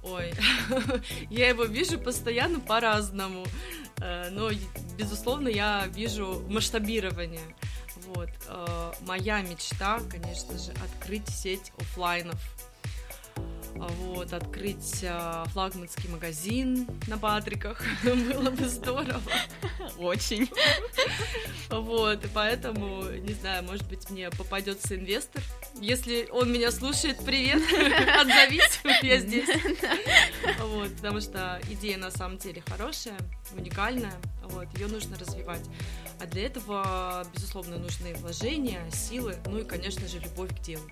[0.01, 0.31] Ой,
[1.29, 3.45] я его вижу постоянно по-разному.
[4.01, 4.49] Э, Но,
[4.97, 7.41] безусловно, я вижу масштабирование.
[8.15, 8.29] Вот.
[8.47, 12.39] э, Моя мечта, конечно же, открыть сеть оффлайнов.
[13.75, 17.81] А Вот, открыть э, флагманский магазин на Патриках.
[18.03, 19.21] Было бы здорово.
[19.97, 20.49] Очень.
[21.69, 25.41] Вот, и поэтому, не знаю, может быть, мне попадется инвестор.
[25.79, 27.61] Если он меня слушает, привет,
[28.19, 29.47] отзовись, я здесь.
[30.61, 33.17] Вот, потому что идея на самом деле хорошая,
[33.55, 34.13] уникальная,
[34.49, 35.63] вот, ее нужно развивать.
[36.19, 40.83] А для этого, безусловно, нужны вложения, силы, ну и, конечно же, любовь к делу.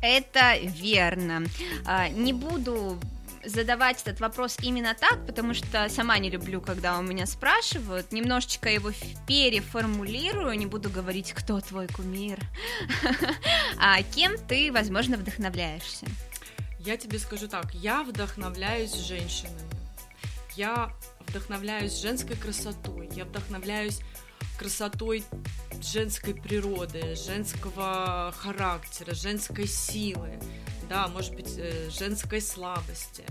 [0.00, 1.44] Это верно.
[1.84, 2.98] А, Не буду
[3.44, 8.12] задавать этот вопрос именно так, потому что сама не люблю, когда у меня спрашивают.
[8.12, 8.90] Немножечко его
[9.26, 12.38] переформулирую, не буду говорить, кто твой кумир,
[13.78, 16.06] а кем ты, возможно, вдохновляешься.
[16.78, 19.70] Я тебе скажу так, я вдохновляюсь женщинами.
[20.56, 20.92] Я
[21.28, 24.00] вдохновляюсь женской красотой, я вдохновляюсь
[24.58, 25.24] красотой
[25.82, 30.38] женской природы, женского характера, женской силы,
[30.88, 33.24] да, может быть, э, женской слабости.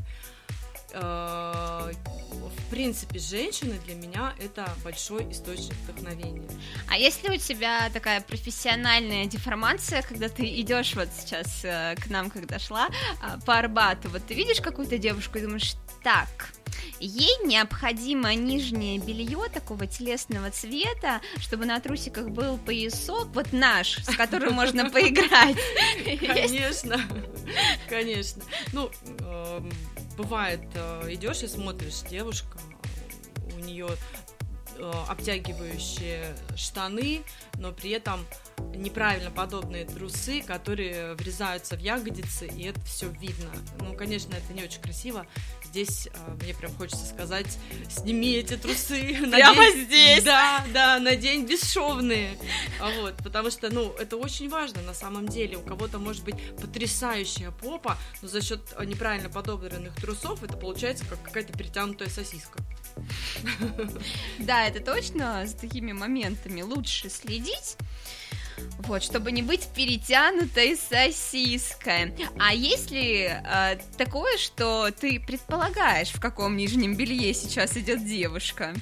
[0.94, 1.92] Э,
[2.56, 6.48] В принципе, женщины для меня это большой источник вдохновения.
[6.90, 12.30] А если у тебя такая профессиональная деформация, когда ты идешь вот сейчас э, к нам,
[12.30, 12.90] когда шла
[13.22, 16.54] а, по Арбату, вот ты видишь какую-то девушку и думаешь, так,
[17.00, 24.16] ей необходимо нижнее белье такого телесного цвета, чтобы на трусиках был поясок, вот наш, с
[24.16, 25.58] которым можно поиграть.
[26.04, 27.00] Конечно,
[27.90, 28.44] конечно.
[28.72, 29.72] Ну, эм,
[30.18, 32.58] бывает, э, идешь и смотришь, девушка,
[33.56, 33.90] у нее
[34.78, 37.22] э, обтягивающие штаны,
[37.56, 38.26] но при этом
[38.76, 43.52] неправильно подобные трусы, которые врезаются в ягодицы, и это все видно.
[43.80, 45.26] Ну, конечно, это не очень красиво.
[45.74, 47.48] Здесь э, мне прям хочется сказать,
[47.90, 49.18] сними эти трусы.
[49.32, 50.24] Прямо здесь?
[50.24, 52.38] Да, да, надень бесшовные.
[52.80, 55.58] А вот, потому что, ну, это очень важно на самом деле.
[55.58, 61.20] У кого-то может быть потрясающая попа, но за счет неправильно подобранных трусов это получается как
[61.24, 62.60] какая-то перетянутая сосиска.
[64.38, 65.48] Да, это точно.
[65.48, 67.78] с такими моментами лучше следить.
[68.80, 72.14] Вот, чтобы не быть перетянутой сосиской.
[72.40, 78.74] А есть ли э, такое, что ты предполагаешь, в каком нижнем белье сейчас идет девушка?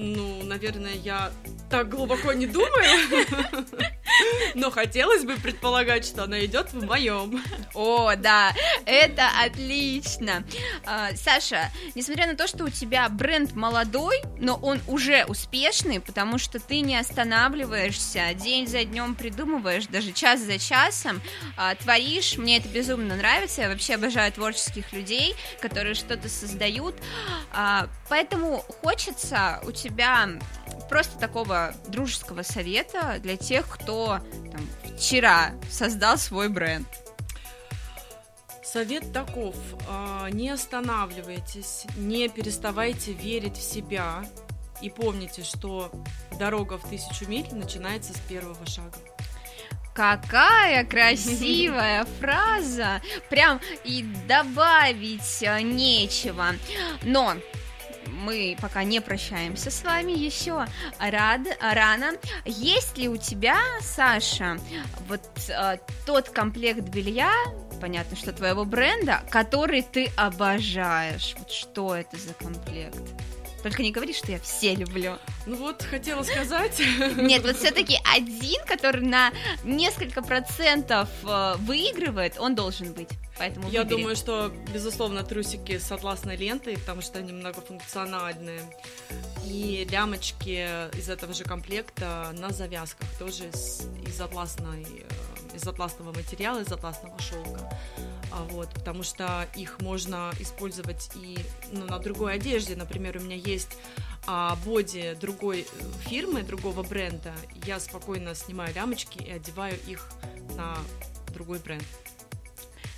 [0.00, 1.32] Ну, наверное, я
[1.68, 3.26] так глубоко не думаю,
[4.54, 7.42] но хотелось бы предполагать, что она идет в моем.
[7.74, 8.52] О, да,
[8.86, 10.44] это отлично.
[10.86, 16.38] А, Саша, несмотря на то, что у тебя бренд молодой, но он уже успешный, потому
[16.38, 21.20] что ты не останавливаешься, день за днем придумываешь, даже час за часом
[21.56, 22.38] а, творишь.
[22.38, 23.62] Мне это безумно нравится.
[23.62, 26.94] Я вообще обожаю творческих людей, которые что-то создают.
[27.52, 29.87] А, поэтому хочется у тебя
[30.88, 34.20] просто такого дружеского совета для тех, кто
[34.52, 36.88] там, вчера создал свой бренд.
[38.64, 39.56] Совет таков,
[39.88, 44.24] а, не останавливайтесь, не переставайте верить в себя
[44.82, 45.90] и помните, что
[46.38, 48.98] дорога в тысячу миль начинается с первого шага.
[49.94, 53.02] Какая красивая фраза!
[53.30, 56.54] Прям и добавить нечего.
[57.02, 57.34] Но
[58.12, 60.66] мы пока не прощаемся с вами еще
[60.98, 62.12] рад, рано.
[62.44, 64.58] Есть ли у тебя, Саша,
[65.08, 67.32] вот э, тот комплект белья,
[67.80, 71.34] понятно, что твоего бренда, который ты обожаешь?
[71.38, 73.02] Вот что это за комплект?
[73.68, 75.18] Только не говори, что я все люблю.
[75.44, 76.80] Ну вот, хотела сказать.
[77.16, 79.30] Нет, вот все-таки один, который на
[79.62, 83.10] несколько процентов э, выигрывает, он должен быть.
[83.36, 88.62] Поэтому Я думаю, что, безусловно, трусики с атласной лентой, потому что они многофункциональные.
[89.44, 90.66] И лямочки
[90.96, 96.70] из этого же комплекта на завязках, тоже из, из атласной э, из атласного материала, из
[96.72, 97.68] атласного шелка.
[98.30, 101.38] А вот, потому что их можно использовать и
[101.72, 102.76] ну, на другой одежде.
[102.76, 103.76] Например, у меня есть
[104.26, 107.32] а, боди другой э, фирмы, другого бренда.
[107.64, 110.08] Я спокойно снимаю лямочки и одеваю их
[110.56, 110.76] на
[111.32, 111.84] другой бренд.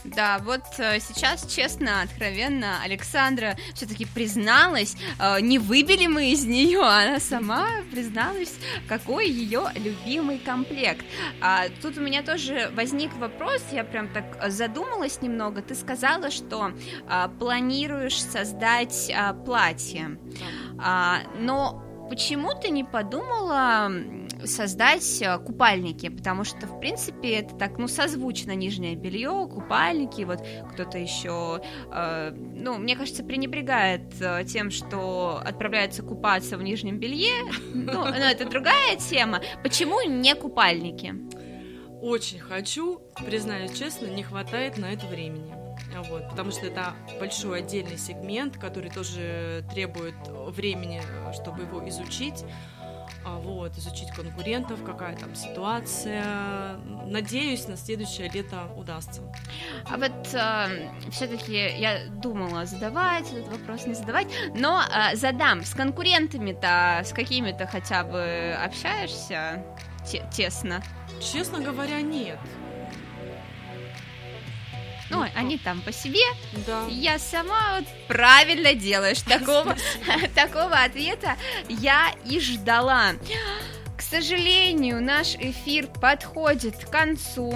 [0.05, 6.81] Да, вот э, сейчас, честно, откровенно, Александра все-таки призналась, э, не выбили мы из нее,
[6.81, 8.55] она сама призналась,
[8.89, 11.05] какой ее любимый комплект.
[11.43, 15.61] А, тут у меня тоже возник вопрос, я прям так задумалась немного.
[15.61, 16.73] Ты сказала, что
[17.07, 20.19] а, планируешь создать а, платье,
[20.79, 23.91] а, но почему ты не подумала
[24.45, 30.45] создать э, купальники, потому что, в принципе, это так, ну, созвучно нижнее белье, купальники, вот
[30.73, 31.63] кто-то еще,
[31.93, 38.11] э, ну, мне кажется, пренебрегает э, тем, что отправляется купаться в нижнем белье, ну, но
[38.11, 39.41] это другая тема.
[39.63, 41.15] Почему не купальники?
[42.03, 45.53] Очень хочу, признаюсь честно, не хватает на это времени.
[46.09, 51.03] Вот, потому что это большой отдельный сегмент, который тоже требует времени,
[51.35, 52.45] чтобы его изучить.
[53.25, 56.77] А, вот, изучить конкурентов, какая там ситуация.
[57.07, 59.23] Надеюсь, на следующее лето удастся.
[59.89, 65.63] А вот э, все-таки я думала задавать этот вопрос, не задавать, но э, задам.
[65.63, 69.65] С конкурентами-то, с какими-то хотя бы общаешься
[70.33, 70.83] тесно?
[71.21, 72.39] Честно говоря, нет.
[75.11, 76.21] Ну, они там по себе.
[76.67, 76.85] Да.
[76.89, 79.21] Я сама вот правильно делаешь.
[79.23, 79.77] Такого,
[80.35, 81.37] такого ответа
[81.69, 83.13] я и ждала.
[83.97, 87.55] К сожалению, наш эфир подходит к концу.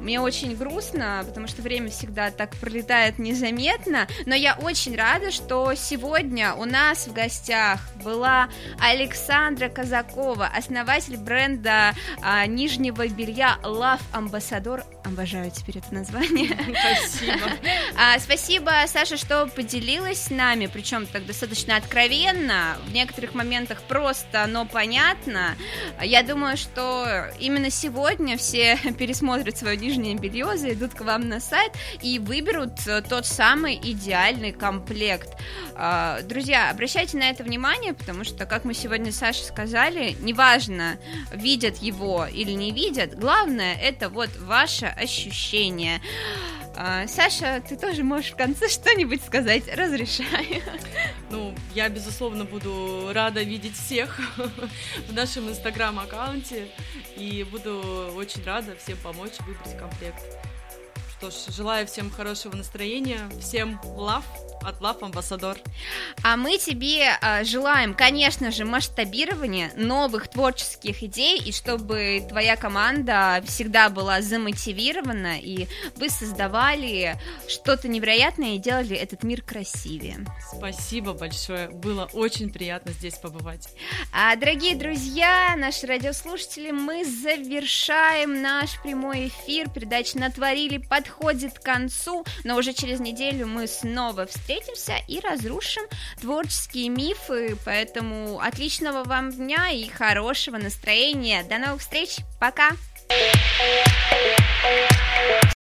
[0.00, 5.74] Мне очень грустно, потому что время всегда так пролетает незаметно, но я очень рада, что
[5.74, 14.84] сегодня у нас в гостях была Александра Казакова, основатель бренда а, нижнего белья Love Ambassador.
[15.08, 16.48] Обожаю теперь это название.
[17.08, 17.50] Спасибо.
[17.96, 24.46] А, спасибо, Саша, что поделилась с нами, причем так достаточно откровенно, в некоторых моментах просто,
[24.46, 25.56] но понятно.
[26.02, 31.72] Я думаю, что именно сегодня все пересмотрят свое нижнее белье, зайдут к вам на сайт
[32.02, 35.30] и выберут э, тот самый идеальный комплект.
[35.74, 40.98] А, друзья, обращайте на это внимание, потому что, как мы сегодня Саше сказали, неважно,
[41.32, 46.00] видят его или не видят, главное это вот ваше ощущение.
[46.76, 50.62] А, Саша, ты тоже можешь в конце что-нибудь сказать, разрешаю.
[51.30, 54.20] Ну, я, безусловно, буду рада видеть всех
[55.08, 56.68] в нашем инстаграм-аккаунте
[57.16, 60.22] и буду очень рада всем помочь выбрать комплект.
[61.18, 64.24] Что ж, желаю всем хорошего настроения, всем лав,
[64.62, 65.58] от Love Ambassador.
[66.22, 73.42] А мы тебе э, желаем, конечно же, масштабирования новых творческих идей, и чтобы твоя команда
[73.46, 77.16] всегда была замотивирована, и вы создавали
[77.48, 80.26] что-то невероятное и делали этот мир красивее.
[80.56, 83.68] Спасибо большое, было очень приятно здесь побывать.
[84.12, 89.70] А, дорогие друзья, наши радиослушатели, мы завершаем наш прямой эфир.
[89.70, 90.78] Передача «Натворили»
[91.08, 95.84] подходит к концу, но уже через неделю мы снова встретимся и разрушим
[96.20, 97.56] творческие мифы.
[97.64, 101.42] Поэтому отличного вам дня и хорошего настроения.
[101.44, 102.18] До новых встреч.
[102.40, 102.70] Пока.